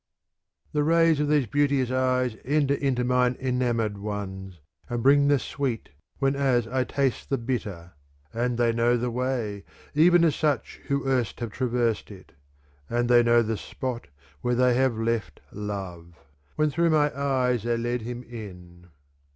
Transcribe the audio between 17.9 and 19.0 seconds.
him in.